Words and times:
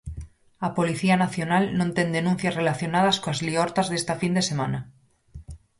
A 0.67 0.69
Policía 0.77 1.15
Nacional 1.23 1.63
non 1.79 1.89
ten 1.97 2.07
denuncias 2.17 2.57
relacionadas 2.59 3.17
coas 3.23 3.39
liortas 3.47 3.87
desta 3.91 4.13
fin 4.21 4.31
de 4.37 4.43
semana. 4.49 4.79